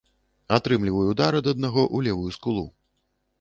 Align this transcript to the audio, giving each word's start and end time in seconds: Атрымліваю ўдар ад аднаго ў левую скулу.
Атрымліваю 0.57 1.03
ўдар 1.11 1.37
ад 1.41 1.51
аднаго 1.53 1.83
ў 1.95 2.09
левую 2.09 2.31
скулу. 2.39 2.65